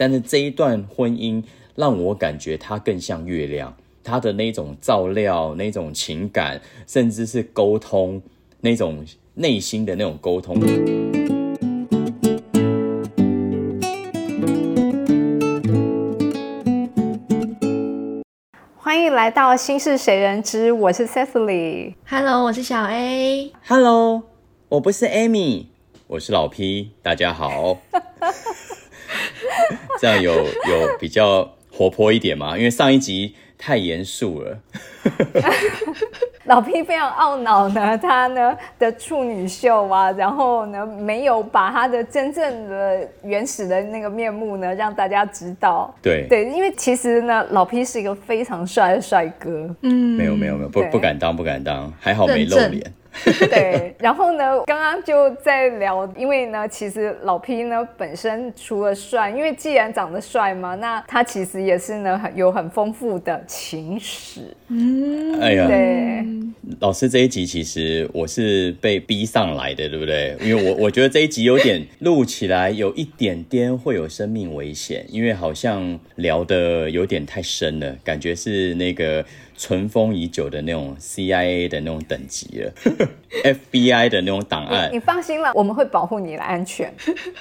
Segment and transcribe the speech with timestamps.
[0.00, 1.42] 但是这一段婚姻
[1.74, 8.22] 让我感觉它更像月亮，它的那种照料、那种情感，甚至是沟通，
[8.60, 10.54] 那种内心的那种沟通。
[18.76, 21.94] 欢迎来到《心事谁人知》，我是 Cecily。
[22.06, 23.50] Hello，我是小 A。
[23.66, 24.22] Hello，
[24.68, 25.66] 我不是 Amy，
[26.06, 27.78] 我是老 P，大家好。
[30.00, 32.56] 这样有有比较活泼一点吗？
[32.56, 34.58] 因为上一集太严肃了。
[36.44, 45.94] 老 P 非常懊恼呢，他呢的处女秀啊，然后呢没有把他的真正的原始的那个面目呢让大家知道。
[46.00, 49.68] 对，对，因为其实呢，老 P 是一个非常帅的帅哥。
[49.82, 52.92] 嗯，没有没有没有，不不敢当不敢当，还好没露脸。
[53.50, 64.40] 对，然后呢，刚刚就在聊，因为呢，其实老 P 呢本身除了帅，因为既然长得帅嘛，那他其实也是呢很有很丰富的情史。
[64.68, 66.24] 嗯哎呀，对，
[66.80, 70.36] 老师这一集其实我是被逼上来的，对不对？
[70.40, 79.24] 因为我我觉得这一集有点录起来有一点点会有生命危险，因为好像聊的有点太深了，感觉是那个
[79.58, 82.72] 尘封已久的那种 CIA 的那种等级了，
[83.72, 85.00] FBI 的那种档案你。
[85.00, 86.94] 放心了，我们会保护你的安全。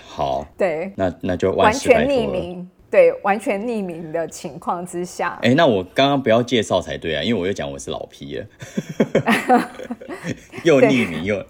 [0.03, 2.27] 好，对，那那就完全匿。
[2.29, 8.45] 名，对，完全匿名的情况之下，哎、那我刚刚不要介绍才对啊，因为我又讲我是老 P 了，
[10.63, 11.45] 又匿名又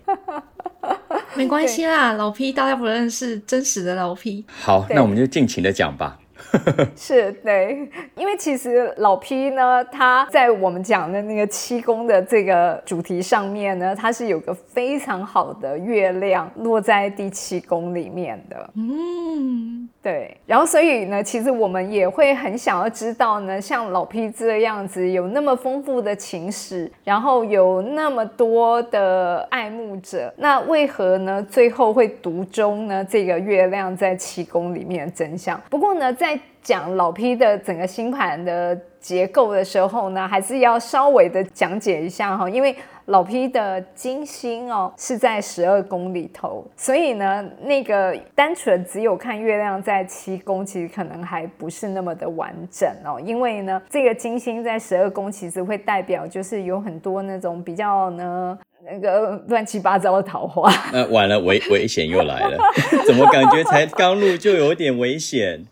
[1.35, 4.43] 没关系啦，老 P 大家不认识真实的老 P。
[4.49, 6.19] 好，那我们就尽情的讲吧。
[6.95, 18.69] 是对，因为其实老 P 呢，他在我们讲的那个七宫的这个主题上面呢，他是有个非常好的月亮落在第七宫里面的。
[18.75, 35.61] 嗯，对，然后所以呢，其实我们也会很想要知道呢，像老 P 这样子有那么丰富的情史，然后有那么多的爱慕者，那为何呢最后会独钟呢这个月亮在七宫里面的真相？
[35.69, 58.59] 不过呢，在讲老 P 的整个星盘的结构的时候呢，还是要稍微的讲解一下哈，因为老 P 的金星哦是在十二宫里头，所以呢，那个单纯只有看月亮在七宫，其实可能还不是那么的完整哦，因为呢，这个金星在十二宫其实会代表就是有很多那种比较呢。
[58.89, 62.57] 那个乱七八糟的桃花， 那完了，危危险又来了，
[63.05, 65.63] 怎么感觉才刚录就有点危险？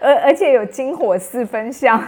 [0.00, 2.00] 而而且有金火四分相，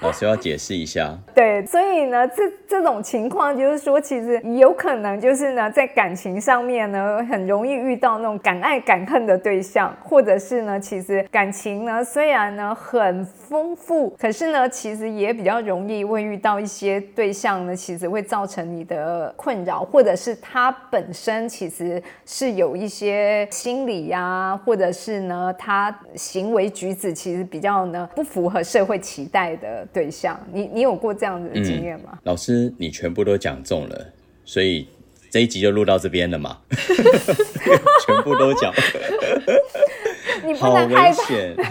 [0.00, 1.16] 老师要解释一下。
[1.34, 30.38] 对，所以呢，这这种情况就是说，其实有可能就是呢，在感情上面呢，很容易遇到那种敢爱敢恨的对象，或者是呢，其实感情呢虽然呢很丰富，可是呢，其实也比较容易会遇到一些对象呢，其实会造成你的困扰，或者是他本身其实是有一些心理呀、或者是呢，他行为举止其实比较呢不符合社会期待的对象。
[30.52, 32.18] 你你有过这样子的经验吗？
[32.24, 34.12] 老师，你全部都讲中了，
[34.44, 34.86] 所以
[35.30, 36.58] 这一集就录到这边了嘛？
[38.06, 38.72] 全部都讲，
[40.44, 41.56] 你不好危能害怕，险。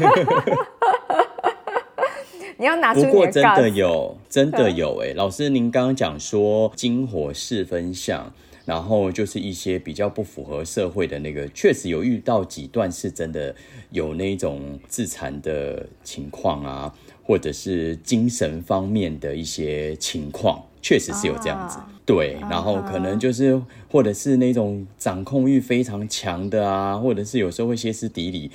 [2.57, 3.69] 你要拿出不过真的。
[3.69, 13.53] 有，真的有哎、老师您刚刚讲说金火四分相，然后就是一些比较不符合社会的那个，确实有遇到几段是真的
[13.91, 21.79] 有那种自残的情况啊，或者是精神方面的一些情况，确实是有这样子。
[21.79, 23.59] 啊对，然后可能就是
[23.91, 28.51] 或者是那种掌控欲非常强的啊，或者是有时候会歇斯底里，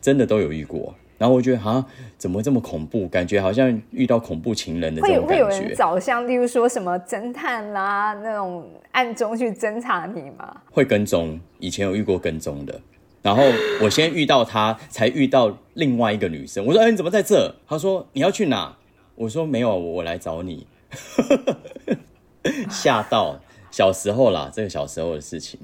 [0.00, 0.94] 真的都有遇过。
[1.18, 1.84] 然后我觉得啊，
[2.16, 3.06] 怎么这么恐怖？
[3.08, 5.68] 感觉好像遇到恐怖情人的这会有会有种感觉。
[5.68, 10.56] 人找像例如说什么侦探啦那种暗中去侦查你吗？
[10.72, 12.80] 会跟踪，以前有遇过跟踪的。
[13.20, 13.42] 然后
[13.82, 16.64] 我先遇到他，才遇到另外一个女生。
[16.64, 18.74] 我说：“哎，你怎么在这？”他说：“你要去哪？”
[19.16, 20.66] 我说：“没有，我我来找你。”
[22.70, 23.40] 吓到，
[23.70, 25.58] 小时候啦，这个小时候的事情。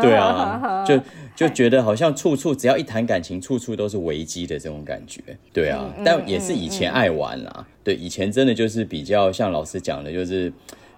[0.00, 0.98] 对啊，就
[1.36, 5.20] 就觉得好像处处只要一谈感情，处处都是危机的这种感觉。
[5.52, 7.66] 对啊，但也是以前爱玩啦。
[7.82, 10.50] 对，以前真的就是比较像老师讲的，就是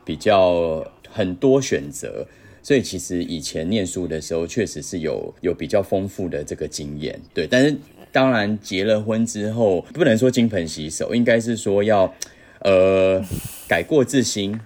[0.04, 2.24] 比较很多选择。
[2.62, 7.20] 所以其实以前念书的时候，确实是有有比较丰富的这个经验。
[7.34, 7.76] 对，但是
[8.12, 12.12] 当然结了婚之后，不能说金盆洗手，应该是说要
[12.60, 13.20] 呃
[13.68, 14.60] 改过自新。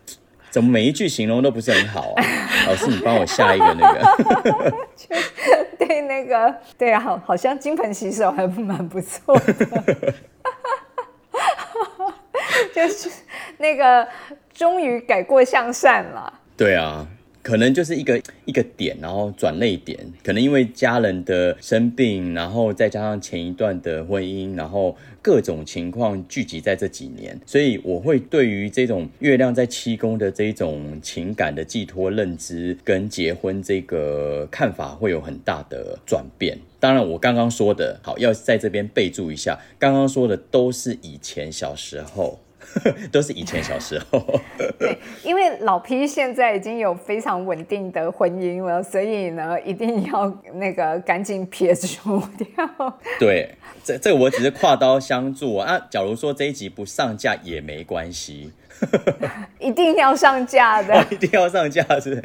[0.51, 2.25] 怎么每一句形容都不是很好啊？
[2.67, 4.75] 老师，你帮我下一个那个。
[5.79, 9.55] 对，那个对啊，好，好像金盆洗手还蛮不错的。
[12.75, 13.09] 就是
[13.59, 14.09] 那个
[14.53, 16.33] 终于改过向善了。
[16.57, 17.07] 对啊。
[17.43, 19.99] 可能就是一个一个点，然后转泪点。
[20.23, 36.59] 可能因为家人的生病，然后再加上前一段的婚姻，然后各种情况聚集在这几年，所以我会对于这种月亮在七宫的这种情感的寄托、认知跟结婚这个看法会有很大的转变。
[36.79, 42.39] 当然，我刚刚说的好要在这边备注一下，刚刚说的都是以前小时候。
[43.11, 44.25] 都是以前小时候。
[44.79, 52.99] 对，因为老 P 现在已经有非常稳定的婚姻了，所以呢，一定要那个赶紧撇除掉。
[53.19, 55.81] 对，这这我只是跨刀相助啊。
[55.91, 58.53] 假如说这一集不上架也没关系，
[59.59, 62.23] 一定要上架的，一定要上架是。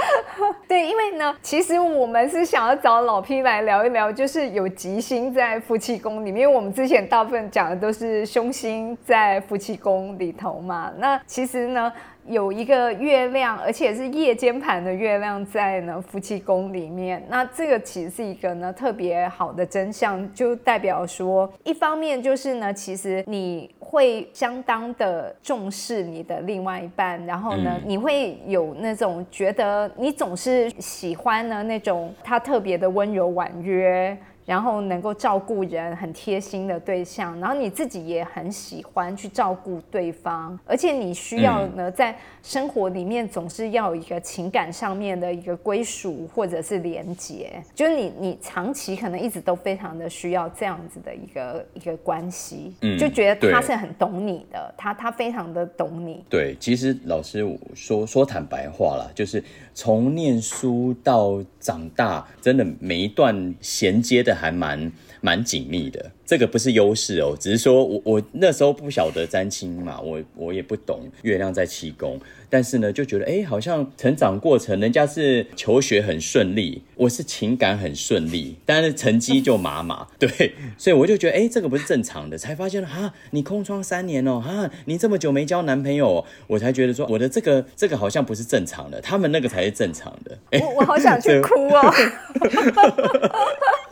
[0.68, 6.50] 对，因为呢，其实我们是想要找老 P 来聊一聊，就是有吉星在夫妻宫里面。
[6.50, 10.92] 我们之前大部分讲的都是凶星在夫妻宫里头嘛。
[10.98, 11.92] 那其实呢。
[12.28, 34.16] 有一个月亮，而且是夜间盘的月亮在呢夫妻宫里面，那这个其实是一个呢特别好的真相，就代表说，一方面就是呢，其实你会相当的重视你的另外一半，然后呢，你会有那种觉得你总是喜欢呢那种他特别的温柔婉约。
[34.44, 56.24] 然后能够照顾人，很贴心的对象，然后你自己也很喜欢去照顾对方，而且你需要呢，在生活里面总是要有一个情感上面的一个归属或者是连接，就是你你长期可能一直都非常的需要这样子的一个一个关系，嗯就觉得他是很懂你的，他他非常的懂你。
[56.28, 59.42] 对，其实老师说说坦白话啦，就是
[59.72, 64.31] 从念书到长大，真的每一段衔接的。
[64.34, 64.90] 还蛮
[65.20, 72.18] 蛮紧密的，这个不是优势哦，只是说我我那时候不晓得占星嘛，我我也不懂月亮在七宫，
[72.48, 91.92] 但是呢就觉得哎，好像成长过程人家是求学很顺利，我是情感很顺利，但是成绩就麻麻， 对，所以我就觉得哎，这个不是正常的，才发现哈，你空窗三年哦，哈，你这么久没交男朋友，我才觉得说我的这个这个好像不是正常的，他们那个才是正常的，我我好想去哭哦。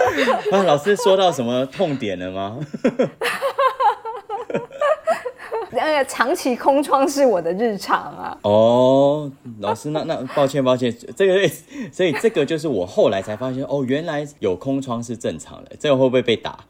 [0.51, 2.59] 啊，老师说到什么痛点了吗？
[5.73, 8.37] 那个长期空窗是我的日常啊。
[8.43, 9.31] 哦，
[9.61, 11.49] 老师，那那抱歉抱歉，这个
[11.93, 15.71] 所以这个就是我后来才发现，哦，原来有空窗是正常的。
[15.79, 16.59] 这个会不会被打？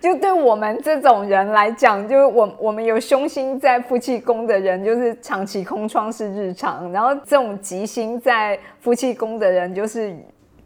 [0.00, 10.16] 就对我们这种人来讲，就是我我们有凶星在夫妻宫的人，就是长期空窗是日常；然后这种吉星在夫妻宫的人，就是。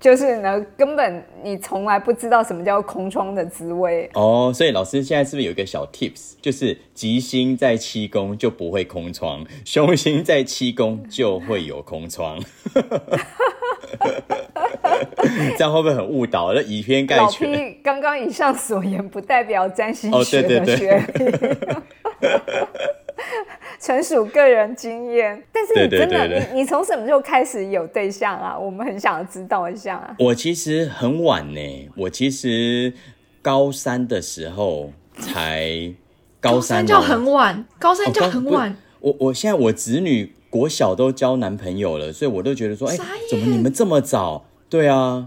[0.02, 4.50] 就是呢，根本你从来不知道什么叫空窗的滋味哦。
[4.52, 12.40] 所以老师现在是不是有一个小 tips，就是吉星在七宫就不会空窗，凶星在七宫就会有空窗。
[15.56, 16.52] 这样会不会很误导？
[16.54, 17.48] 以偏概全。
[17.48, 21.30] 老 P 刚刚以上所言不代表占星学的学历。
[23.82, 28.56] 纯属个人经验，但是你真的，你你从什么时候开始有对象啊？
[28.56, 30.14] 我们很想知道一下。
[30.20, 32.92] 我其实很晚呢，我其实
[33.42, 35.92] 高三的时候才
[36.40, 38.76] 高三就很晚，高三就很晚。
[39.00, 42.96] 我我现在我子女国小都交男朋友了，所以我都觉得说，哎，
[43.28, 44.44] 怎么你们这么早？
[44.70, 45.26] 对啊，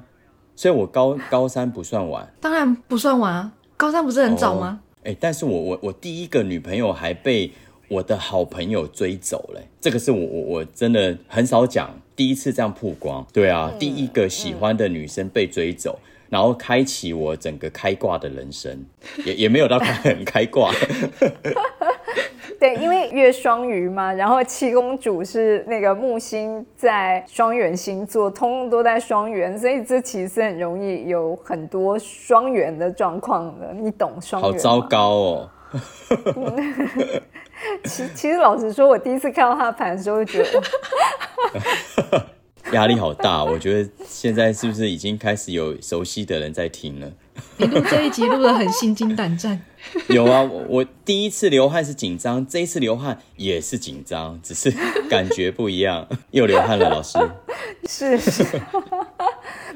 [0.55, 4.79] 所以我高高三不算晚，当然不算晚啊，高三不是很早吗？
[5.03, 7.51] 哎，但是我我我第一个女朋友还被。
[7.87, 13.25] 我的好朋友追走了，这个是我我我真的很少讲，第一次这样曝光。
[13.31, 15.99] 对啊，第一个喜欢的女生被追走，
[16.29, 18.85] 然后开启我整个开挂的人生，
[19.25, 20.71] 也也没有到很开挂。
[22.57, 33.73] 对，因为月双鱼嘛，然后七公主是那个木星在双元星座，通通都在双元，所以这其实很容易有很多双元的状况的。
[33.73, 34.51] 你懂双元？
[34.51, 35.49] 好糟糕哦。
[37.85, 40.51] 其 其实老实说，我第一次看到他的盘的时候，就觉
[42.11, 42.25] 得
[42.73, 43.43] 压力好大。
[43.43, 47.11] 我觉得现在是不是已经开始有熟悉的人在听了？
[47.57, 49.61] 你录这一集录的很心惊胆战。
[50.07, 54.73] 有啊，我我第一次流汗是紧张，这一次流汗也是紧张，只是
[55.09, 56.07] 感觉不一样。
[56.31, 57.19] 又流汗了，老师。
[57.87, 58.43] 是 是。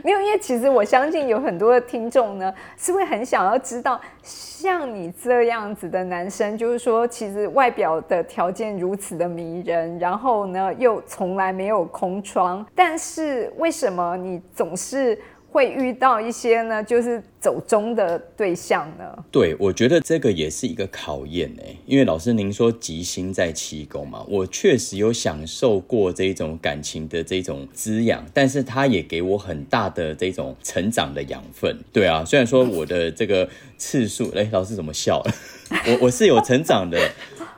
[0.01, 15.19] 没有，因为其实我相信有很多的听众呢，是会很想要知道，像你这样子的男生，就是说，其实外表的条件如此的迷人，然后呢，又从来没有空窗，但是为什么你总是？
[15.51, 19.25] 会遇到一些呢，就是走中的对象呢。
[19.31, 31.77] 对，我觉得这个也是一个考验诶，因为老师您说吉星在七宫嘛，我确实有享受过这种感情的这种滋养，但是它也给我很大的这种成长的养分。
[31.91, 35.23] 对啊，虽然说我的这个次数，哎，老师怎么笑？
[35.87, 36.97] 我我是有成长的。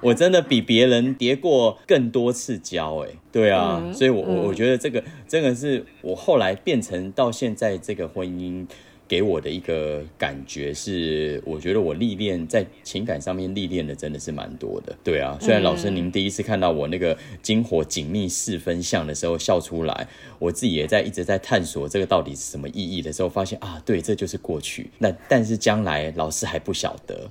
[0.02, 8.66] 我真的比别人叠过更多次跤，哎，对啊，所以，我我我觉得这个真的是我后来变成到现在这个婚姻。
[9.12, 14.96] 给我的一个感觉是，我觉得我历练在情感上面历练的真的是蛮多的。
[15.04, 20.08] 对啊，虽然老师您第一次看到我那个金火紧密四分相的时候笑出来，
[20.40, 24.90] 我自己也在一直在探索这个到底是什么意义的时候，发现啊，对，这就是过去。
[24.98, 27.30] 那 但是将来老师还不晓得。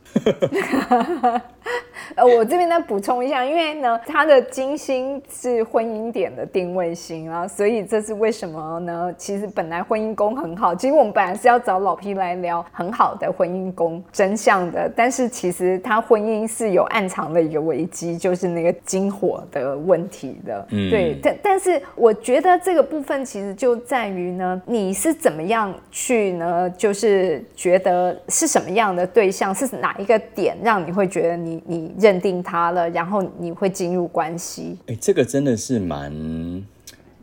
[2.16, 9.14] 呃，我这边再补充一下，因为呢，他的金星是婚姻点的定位星啊，所以这是为什么呢？
[9.16, 20.66] 其实本来婚姻宫很好，其实我们本来是要找老皮来聊很好的婚姻宫真相的，但是其实他婚姻是有暗藏的一个危机，就是那个金火的问题的。
[20.70, 26.68] 嗯，对，但但是我觉得这个部分其实就在于呢，你是怎么样去呢？
[26.76, 34.76] 就是觉得是什么样的对象，是哪一个点让你会觉得你你认定他了，然后你会进入关系？
[34.86, 36.10] 哎，这个真的是蛮。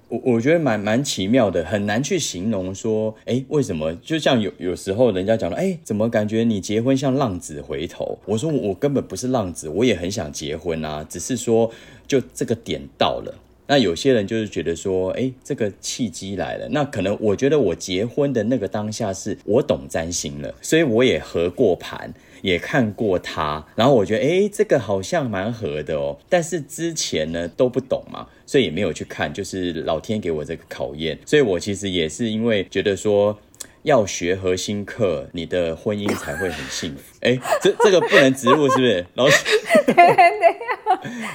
[0.10, 3.94] 我我觉得蛮蛮奇妙的，很难去形容说，哎，为什么？
[3.96, 8.18] 就像有有时候人家讲了，哎，怎么感觉你结婚像浪子回头？
[8.26, 11.72] 我说我根本不是浪子，我也很想结婚啊，只是说
[12.08, 13.34] 就这个点到了。
[13.70, 16.70] 那有些人就是觉得说，哎，这个契机来了。
[16.72, 22.14] 那可能我觉得我结婚的那个当下是我懂占星了，所以我也合过盘。
[22.44, 26.16] 也看过他，然后我觉得哎，这个好像蛮合的哦。
[26.30, 29.32] 但是之前呢都不懂嘛，所以也没有去看。
[29.32, 33.38] 就是老天给我这个考验，所以我其实也是因为觉得说
[33.84, 37.02] 要学核心课，你的婚姻才会很幸福。
[37.22, 39.06] 哎，这这个不能植入是不是？
[39.14, 39.46] 老师，
[39.86, 40.58] 对对对，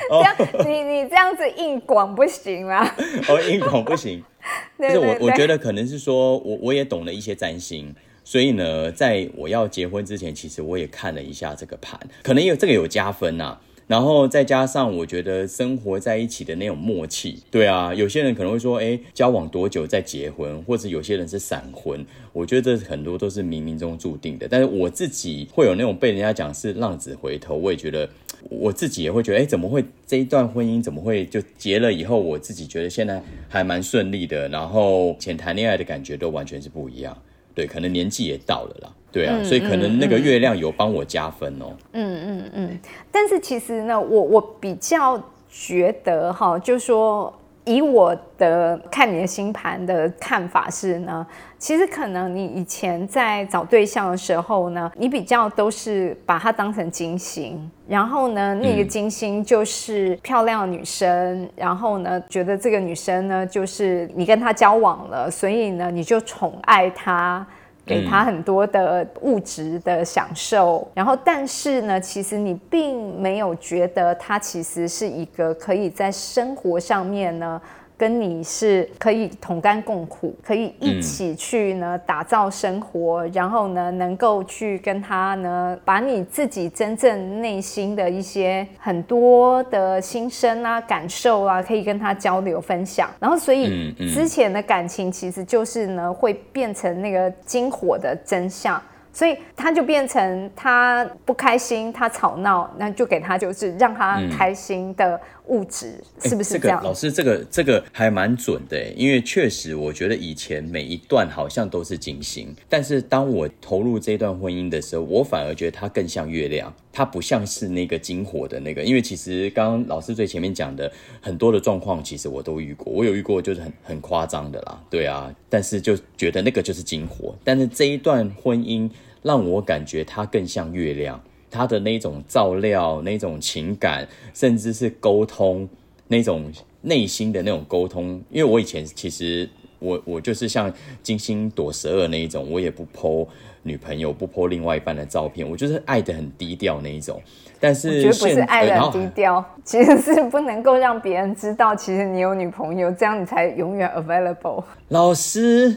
[0.09, 2.93] 这样你你这样子硬广不行啦？
[3.29, 4.21] 哦，硬广不行。
[4.81, 7.95] 就是我我觉得可能是说我我也懂了一些占星。
[8.25, 13.59] 所以呢，在我要结婚之前，其实我也看了一下这个盘，可能有这个有加分呐。
[13.93, 24.49] 然后再加上我觉得生活在一起的那种默契，对啊，有些人可能会说，哎，交往多久再结婚，或者有些人是闪婚，我觉得这很多都是冥冥中注定的。
[24.49, 28.09] 但是我自己会有那种被人家讲是浪子回头，我也觉得
[28.49, 37.15] 我自己也会觉得，哎，怎么会这一段婚姻怎么会就结了以后，我自己觉得现在还蛮顺利的，然后前谈恋爱的感觉都完全是不一样。
[37.55, 41.67] 对，可能年纪也到了啦，对啊，所以可能那个月亮有帮我加分哦。
[41.93, 47.33] 嗯嗯嗯，但是其实呢，我我比较觉得哈，就说
[47.65, 51.25] 以我的看你的星盘的看法是呢，
[51.59, 67.47] 其实可能你以前在找对象的时候呢，你比较都是把它当成金星，然后呢，那个金星就是漂亮的女生，然后呢，觉得这个女生呢，就是你跟她交往了，所以呢，你就宠爱她。
[67.85, 77.61] 给他很多的物质的享受，然后但是呢，其实你并没有觉得他其实是一个可以在生活上面呢。
[78.03, 93.09] 跟你是可以同甘共苦，可以一起去呢打造生活，然后呢能够去跟他呢把你自己真正内心的一些很多的心声啊、感受啊，可以跟他交流分享。
[93.21, 98.83] 然后所以之前的感情其实就是呢会变成那个金火的真相。
[99.13, 106.83] 所以他就变成他不开心，他吵闹，那就给他就是让他开心的物质，是不是这样？
[106.83, 118.83] 老师，这个这个还蛮准的，因为确实我觉得以前每一段好像都是金星，但是当我投入这段婚姻的时候，我反而觉得它更像月亮，它不像是那个金火的那个。
[118.83, 120.91] 因为其实刚刚老师最前面讲的
[121.21, 128.91] 很多的状况，其实我都遇过，我有遇过就是很很夸张的啦，对啊，但是就觉得那个就是金火，但是这一段婚姻。
[129.23, 135.69] 让我感觉它更像月亮，它的那种照料、那种情感，甚至是沟通，
[136.09, 136.51] 那种
[136.81, 138.21] 内心的那种沟通。
[138.31, 139.49] 因为我以前其实
[139.79, 143.27] 我我就是像金星躲十二那一种，我也不剖
[143.63, 147.23] 女朋友，不剖另外一半的照片，我就是爱的很低调那一种。
[147.61, 154.65] 但是绝不是爱的低调， 其实是不能够让别人知道，其实你有女朋友，这样你才永远 available。
[154.89, 155.77] 老师。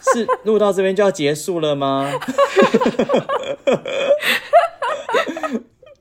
[0.00, 2.10] 是录到这边就要结束了吗？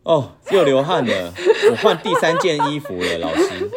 [0.04, 1.32] 哦，又流汗了，
[1.70, 3.70] 我换第三件衣服了，老师。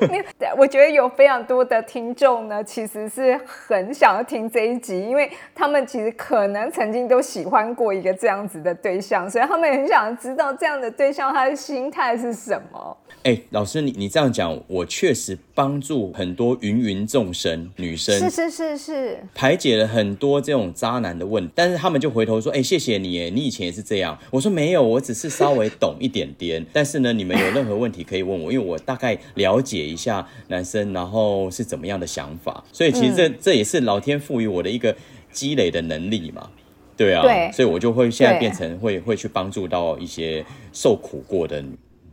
[0.56, 12.96] 我觉得有非常多的听众呢，其实是很想要听这一集，因为他们其实可能曾经都喜欢过一个这样子的对象，所以他们很想知道这样的对象他的心态是什么。
[13.24, 24.18] 哎，老师，你你这样讲，我确实帮助很多芸芸众生女生，是是是是，排解了很多这种渣男的问题，但是他们就回头说，哎，谢谢你，哎，你以前也是这样。
[24.30, 34.96] 我说没有，我只是稍微懂一点点，但是呢，你们有任何问题可以问我，因为我大概了解一下男生，然后是怎么样的想法，所以其实这这也是老天赋予我的一个
[35.30, 36.48] 积累的能力嘛，
[36.96, 41.62] 对啊，对，所以我就会现在变成会会去帮助到一些受苦过的。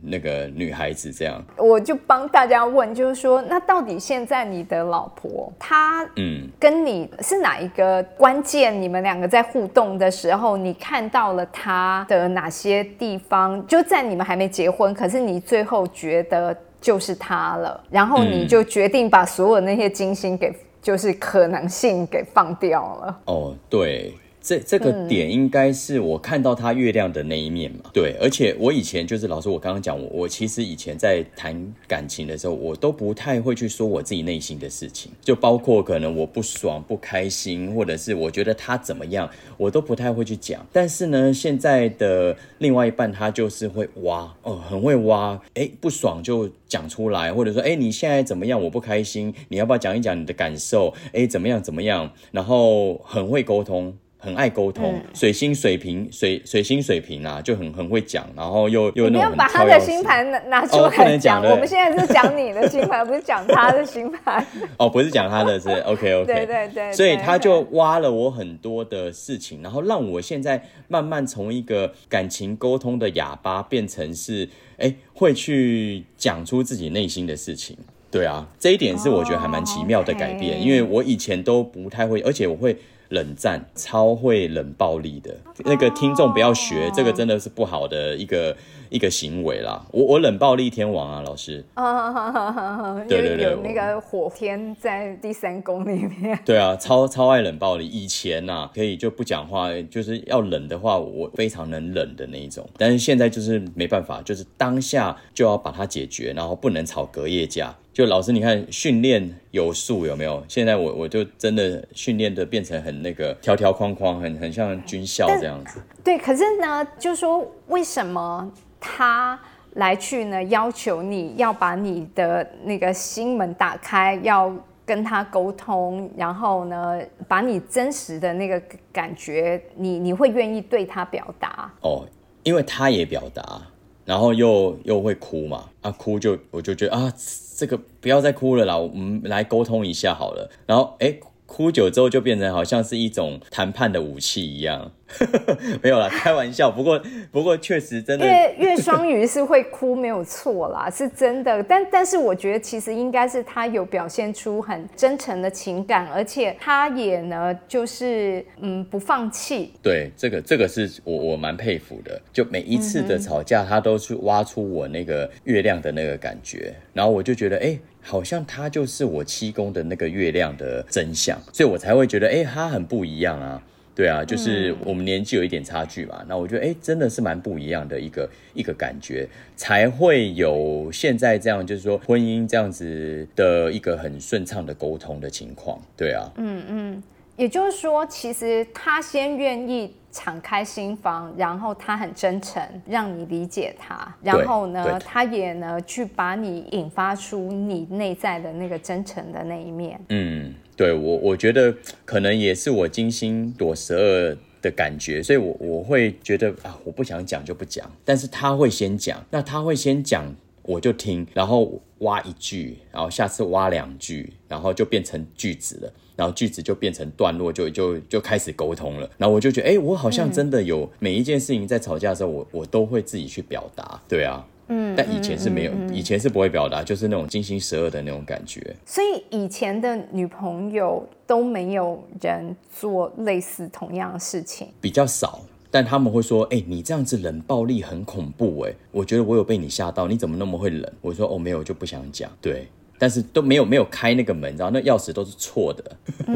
[0.00, 8.80] 那个女孩子这样，我就帮大家问，就是说，那到底现在你的老婆她，嗯，跟你是哪一个关键？
[8.80, 13.66] 你们两个在互动的时候，你看到了她的哪些地方？
[13.66, 23.20] 就在你们还没结婚，可是你最后觉得就是她了，然后你就决定把所有那些金星给，就是可能性给放掉了。
[23.24, 24.14] 哦，对。
[24.40, 27.90] 这这个点应该是我看到他月亮的那一面嘛？
[27.92, 40.64] 对，而且我以前就是老师，我刚刚讲我我其实以前在谈感情的时候，我都不太会去说我自己内心的事情，就包括可能我不爽、不开心，或者是我觉得他怎么样，我都不太会去讲。
[40.72, 48.62] 但是呢，现在的另外一半他就是会挖哦，很会挖，哎，不爽就讲出来，或者说哎你现在怎么样？
[48.62, 50.94] 我不开心，你要不要讲一讲你的感受？
[51.12, 52.12] 哎，怎么样怎么样？
[52.30, 53.96] 然后很会沟通。
[54.20, 59.12] 很爱沟通，水星水平水水星水平啊，就很很会讲，然后又又那种。
[59.12, 64.44] 你要把他的星盘拿拿出来讲，我们现在是讲你的星盘， 不是讲他的星盘。
[64.76, 66.26] 哦，不是讲他的，是 OK OK。
[66.26, 66.92] 对对对。
[66.92, 74.48] 所以他就挖了我很多的事情，然后让我现在慢慢从一个感情沟通的哑巴变成是，
[74.78, 77.76] 哎，会去讲出自己内心的事情。
[78.10, 82.76] 对啊，这一点是我觉得还蛮奇妙的改变，因为我以前都不太会，而且我会。
[83.08, 85.34] 冷战超会冷暴力的。
[85.64, 88.56] 那个听众不要学，这个真的是不好的一个
[88.90, 89.84] 一个行为啦。
[89.92, 91.64] 我我冷暴力天王啊，老师。
[91.74, 96.38] 啊，对对对，有那个火天在第三宫里面。
[96.44, 97.86] 对啊，超超爱冷暴力。
[97.86, 102.68] 以前呐，可以就不讲话，就是要冷的话，我非常能冷的那一种。
[102.76, 107.74] 但是现在就是没办法，就是当下就要把它解决，然后不能吵隔夜架。
[107.92, 110.44] 就老师，你看训练有素有没有？
[110.46, 115.80] 现在我我就真的训练的变成很那个条条框框，很很像军校这样子。
[116.04, 118.50] 对，可是呢，就说为什么
[118.80, 119.38] 他
[119.74, 120.42] 来去呢？
[120.44, 124.52] 要求你要把你的那个心门打开，要
[124.84, 128.60] 跟他沟通，然后呢，把你真实的那个
[128.92, 131.70] 感觉，你你会愿意对他表达？
[131.82, 132.04] 哦，
[132.42, 133.62] 因为他也表达。
[134.04, 137.12] 然后又又会哭嘛，啊哭就我就觉得啊，
[137.56, 140.50] 这个不要再哭了啦，我们来沟通一下好了。
[140.66, 141.14] 然后哎。
[141.48, 144.92] 哭久之后就变成好像是一种谈判的武器一样，
[145.82, 146.70] 没有啦，开玩笑。
[146.70, 151.62] 不过不过确实真的，因为因为双鱼是会哭没有错啦， 是真的。
[151.62, 159.72] 但但是我觉得其实应该是他有表现出很真诚的情感，而且他也呢就是嗯不放弃。
[159.82, 162.20] 对，这个这个是我我蛮佩服的。
[162.30, 167.78] 就每一次的吵架，他都去挖出我那个月亮的那个感觉，然后我就觉得哎。
[168.08, 173.62] 好像他就是我七宫的那个月亮的真相，所以我才会觉得，哎，他很不一样啊。
[173.94, 185.78] 对啊，就是我们年纪有一点差距嘛，那我觉得，哎，真的是蛮不一样的一个 一个感觉，才会有现在这样，就是说婚姻这样子的一个很顺畅的沟通的情况。
[185.96, 187.02] 对啊，嗯嗯，
[187.38, 189.94] 也就是说，其实他先愿意。
[190.10, 194.16] 敞开心房，然后他很真诚，让你理解他。
[194.22, 200.00] 然后呢，他也呢去把你引发出你内在的那个真诚的那一面。
[200.08, 201.72] 嗯，对我我觉得
[202.06, 210.34] 可能也是我精心躲十二的感觉，所以我我会觉得啊，我不想讲就不讲，但是他会先讲，那他会先讲。
[210.68, 219.08] 我就听，然后挖一句，然后下次挖两句，然后就变成句子了，然后句子就变成段落，就就就开始沟通了。
[219.16, 223.98] 然后我就觉得，哎，我好像真的有每一件事情在吵架的时候，我我都会自己去表达。
[224.06, 228.76] 对啊，嗯，但以前是没有，以前是不会表达，就是那种精心十二的那种感觉。
[228.84, 235.40] 所以以前的女朋友都没有人做类似同样的事情，比较少。
[235.70, 245.84] 但他们会说：“哎，你这样子冷暴力很恐怖哎，我觉得我有被你吓到，你怎么那么会冷？”我说：“哦，没有，就不想讲。”对，但是都没有没有开那个门，然后那钥匙都是错的。
[246.26, 246.34] 嗯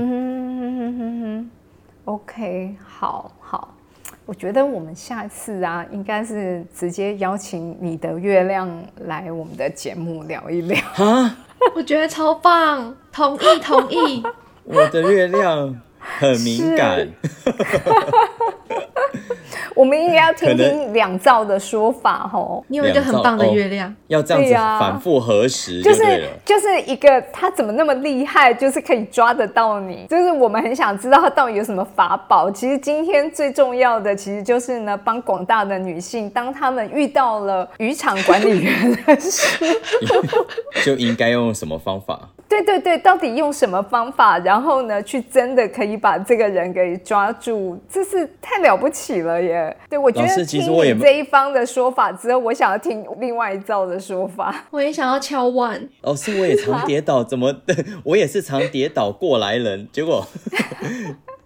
[0.60, 1.50] 哼哼哼哼
[2.04, 3.74] OK，好好，
[4.26, 8.68] 我觉得我们下次啊，应该是直接邀请你的月亮
[9.06, 10.78] 来我们的节目聊一聊。
[10.96, 11.38] 啊，
[11.74, 14.22] 我觉得超棒，同意同意。
[14.64, 17.08] 我的月亮很敏感。
[19.74, 22.62] 我们应该要听听两兆的说法哦。
[22.68, 30.06] 你有一个很棒的月亮，要这样子反复核实，就是就是一个他怎么那么厉害，就是可以抓得到你。
[30.08, 32.50] 就是我们很想知道他到底有什么法宝。
[32.50, 39.64] 其实今天最重要的，其实就是呢，帮广大的女性，当他们遇到了渔场管理员的时
[40.06, 40.44] 候，
[40.84, 42.28] 就应该用什么方法？
[42.52, 49.74] 对对对，到底用什么方法，然后呢，去真的可以把这个人给抓住，这是太了不起了耶！
[49.88, 54.66] 对我觉得听你这一方的说法之后，我想要听另外一造的说法。
[54.70, 55.88] 我也想要敲碗。
[56.02, 57.54] 老师，我也常跌倒，怎么？
[58.04, 60.26] 我也是常跌倒过来人，结果。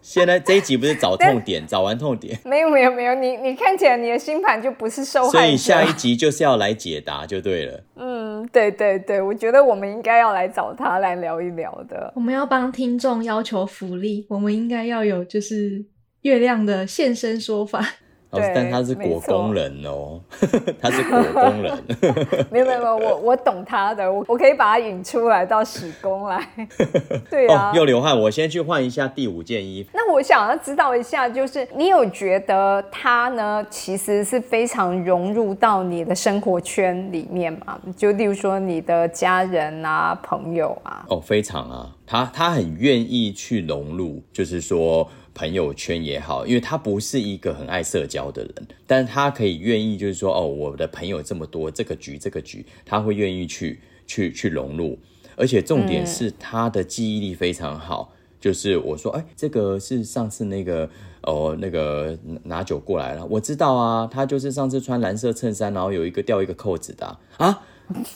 [0.03, 7.81] 现在这一集不是找痛点， 找完痛点，没有没有没有，你你看起来你的星盘就不是受害者，所以下一集就是要来解答就对了。
[7.97, 12.13] 嗯，对对对，我觉得我们应该要来找他来聊一聊的。
[12.17, 15.85] 我们要帮听众要求福利，我们应该要有就是
[16.23, 17.85] 月亮的现身说法。
[18.31, 20.21] 但他是果工人哦，
[20.81, 21.73] 他是果工人。
[22.51, 26.47] 没有没有没有，我我懂他的，我我可以把他引出来到史工来。
[27.31, 29.91] 对啊，又流汗，我先去换一下第五件衣服。
[29.95, 37.79] 那我想要知道一下，就是你有觉得他呢，其实是非常融入到你的生活圈里面吗？
[37.97, 41.05] 就例如说你的家人啊、朋友啊。
[41.09, 45.09] 哦，非常啊，他他很愿意去融入，就是说。
[45.37, 48.55] 朋友圈也好，因为他不是一个很爱社交的人，
[48.87, 54.99] 但是他可以愿意，就是说，哦，我的朋友这么多，这个局这个局，他会愿意去去去融入，
[55.37, 58.15] 而且重点是他的记忆力非常好。
[58.41, 60.89] 就是我说，哎，这个是上次那个
[61.23, 67.63] 哦，那个拿酒过来了，我知道啊，他就是上次穿蓝色衬衫，然后有一个掉一个扣子的啊，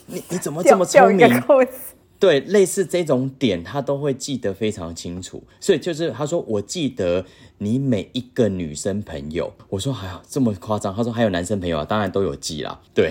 [0.07, 1.29] 你你怎么这么聪明？
[2.21, 5.43] 对，类似这种点，他都会记得非常清楚。
[5.59, 7.25] 所以就是他说，我记得
[7.57, 9.51] 你每一个女生朋友。
[9.71, 10.95] 我说，哎呀，这么夸张？
[10.95, 12.79] 他说还有男生朋友啊，当然都有记啦。
[12.93, 13.11] 对，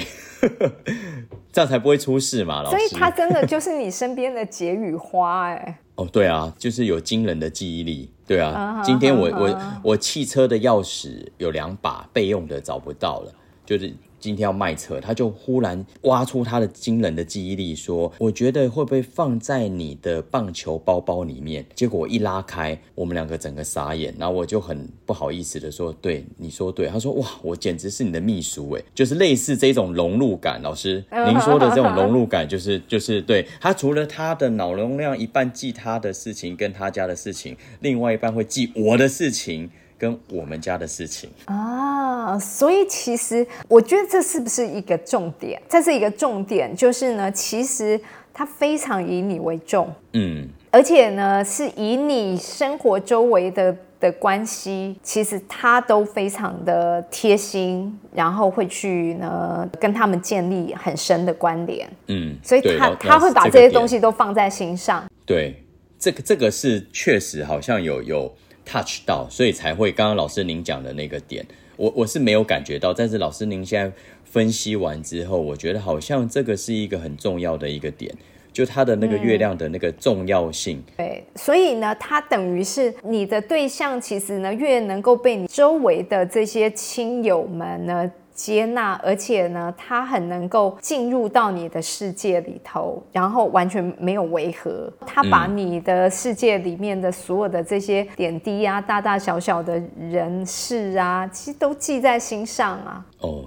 [1.51, 2.77] 这样才不会出事嘛，老师。
[2.77, 5.79] 所以他真的就是你身边的解语花哎。
[5.95, 8.11] 哦，对啊，就是有惊人的记忆力。
[8.27, 13.33] 对啊，今天我我我汽车的钥匙有两把备用的找不到了，
[13.65, 13.91] 就是。
[14.19, 39.69] 今天要卖车，他就忽然挖出他的惊人的记忆力，说：“我觉得会不会放在你的棒球包包里面？”结果一拉开，我们两个整个傻眼，然后我就很不好意思的说：“对，你说对。”他说：“哇，我简直是你的秘书哎，就是类似这种融入感。”老师， 您说的这种融入感，就是就是对他除了他的脑容量一半记他的事情跟他家的事情，另外一半会记我的事情。
[39.99, 45.61] 跟我们家的事情啊，所以其实我觉得这是不是一个重点？
[45.67, 47.99] 这是一个重点，就是呢，其实
[48.33, 65.03] 他非常以你为重，嗯，而且呢，是以你生活周围的的关系，其实他都非常的贴心，然后会去呢跟他们建立很深的关联，嗯，所以他他会把这些东西都放在心上。
[65.25, 65.61] 对，
[65.99, 68.33] 这个这个是确实好像有有。
[68.69, 71.43] Touch 到，所以才会刚刚老师您讲的那个点，
[71.75, 73.91] 我我是没有感觉到，但是老师您现在
[74.23, 78.13] 分析完之后，我觉得好像这个是一个很重要的一个点，
[78.53, 80.83] 就它的那个月亮的那个重要性。
[80.97, 88.11] 对，所以呢，它等于是你的对象，其实呢，越能够被你周围的这些亲友们呢。
[88.41, 94.89] 接纳，而且呢，他很能够进入到你的世界里头，然后完全没有违和。
[95.05, 103.05] 他把你的世界里面的所有的这些点滴啊，大大小小的人事啊，其实都记在心上啊。
[103.19, 103.43] 哦，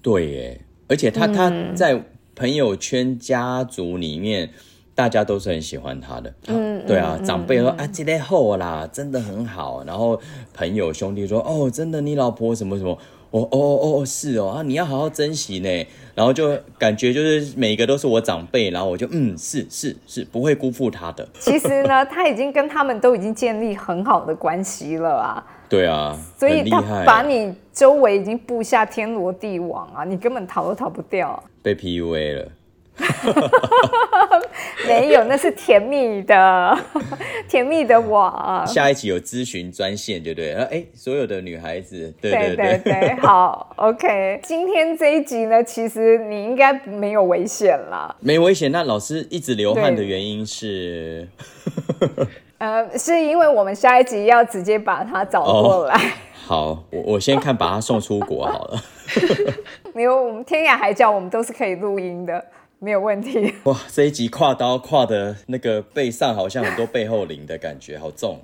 [0.00, 2.00] 对耶，而且他他在
[2.36, 4.48] 朋友圈、家族里面，
[4.94, 6.32] 大家都是很喜欢他的。
[6.46, 9.82] 嗯，对啊，长辈说啊，这得厚啦，真的很好。
[9.84, 10.20] 然后
[10.54, 12.96] 朋友兄弟说，哦，真的，你老婆什么什么。
[13.40, 15.86] 哦哦哦哦是哦啊，你要好好珍惜呢。
[16.14, 21.28] 然后就感觉就是每一个都是我长辈，然后我就嗯是是是不会辜负他的。
[21.38, 25.44] 其实呢， 他已经跟他们都已经建立很好的关系了啊。
[25.68, 31.42] 对啊，所以他把你周围已经布下天罗地网啊，你根本逃都逃不掉。
[31.62, 32.48] 被 PUA 了。
[34.86, 36.78] 没有，那是甜蜜的，
[37.48, 38.64] 甜蜜的我。
[38.66, 40.52] 下一期有咨询专线，对不对？
[40.54, 44.40] 哎，所有的女孩子，对对对对， 好，OK。
[44.42, 48.72] 今天这一集呢，其实你应该没有危险了，没危险。
[48.72, 51.28] 那老师一直流汗的原因是？
[52.58, 56.00] 呃，是因为我们下一集要直接把他找过来。
[56.46, 58.82] 好，我我先看把他送出国好了。
[59.92, 62.42] 没有，我们天涯海角我们都是可以录音的，
[62.78, 63.54] 没有问题。
[63.64, 68.40] 哇，这一集跨刀跨的那个背上好像很多背后灵的感觉，好重。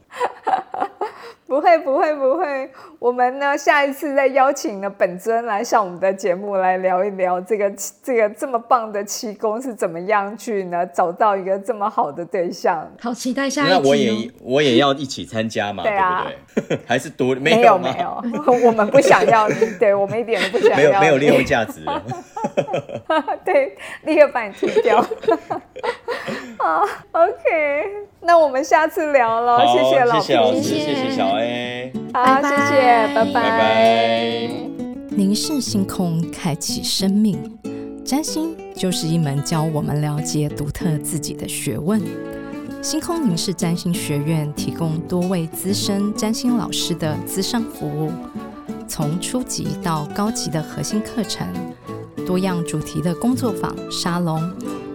[1.53, 7.71] 不会不会不会，我们呢下一次再邀请呢本尊来上我们的节目来聊一聊这个
[8.03, 12.91] 这个这么棒的气功是怎么样去呢找到一个这么好的对象。
[12.99, 13.71] 好期待下一集。
[13.71, 16.79] 那我也我也要一起参加嘛， 对不对？
[16.89, 18.23] 还是独没有没有，
[18.67, 19.47] 我们不想要，
[19.79, 21.85] 对我们一点都不想要，没有没有利用价值。
[23.45, 25.05] 对，立刻把你踢掉。
[26.59, 27.35] 好， OK，
[28.21, 34.51] 那我们下次聊了，谢谢老师，谢谢小 A，好，谢谢，拜拜，拜拜。
[35.11, 37.59] 凝视星空，开启生命。
[38.05, 42.01] 占星就是一门教我们了解独特自己的学问。
[42.83, 48.11] 星空凝视占星学院提供多位资深占星老师的资商服务，
[48.89, 51.47] 从初级到高级的核心课程，
[52.27, 54.53] 多样主题的工作坊、沙龙。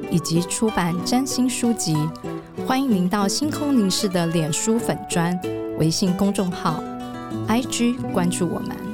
[0.09, 1.95] 以及出版占星书籍，
[2.65, 5.39] 欢迎您到星空凝视的脸书粉砖、
[5.79, 6.81] 微信公众号、
[7.47, 8.86] IG 关注我们。